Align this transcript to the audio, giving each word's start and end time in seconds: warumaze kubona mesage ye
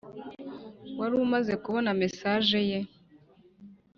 warumaze 0.99 1.53
kubona 1.63 1.91
mesage 2.01 2.59
ye 2.69 2.79